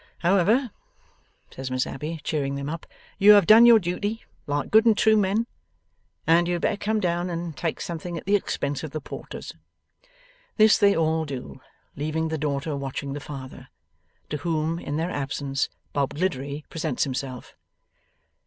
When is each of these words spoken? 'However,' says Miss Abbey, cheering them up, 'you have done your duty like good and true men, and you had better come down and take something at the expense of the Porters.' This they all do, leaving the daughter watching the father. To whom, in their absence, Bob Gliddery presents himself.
'However,' 0.25 0.71
says 1.51 1.69
Miss 1.69 1.85
Abbey, 1.85 2.19
cheering 2.23 2.55
them 2.55 2.67
up, 2.69 2.87
'you 3.19 3.33
have 3.33 3.45
done 3.45 3.67
your 3.67 3.77
duty 3.77 4.23
like 4.47 4.71
good 4.71 4.83
and 4.83 4.97
true 4.97 5.15
men, 5.15 5.45
and 6.25 6.47
you 6.47 6.53
had 6.55 6.63
better 6.63 6.77
come 6.77 6.99
down 6.99 7.29
and 7.29 7.55
take 7.55 7.79
something 7.79 8.17
at 8.17 8.25
the 8.25 8.35
expense 8.35 8.81
of 8.83 8.89
the 8.89 8.99
Porters.' 8.99 9.53
This 10.57 10.79
they 10.79 10.95
all 10.97 11.23
do, 11.23 11.61
leaving 11.95 12.29
the 12.29 12.39
daughter 12.39 12.75
watching 12.75 13.13
the 13.13 13.19
father. 13.19 13.67
To 14.29 14.37
whom, 14.37 14.79
in 14.79 14.97
their 14.97 15.11
absence, 15.11 15.69
Bob 15.93 16.15
Gliddery 16.15 16.65
presents 16.71 17.03
himself. 17.03 17.53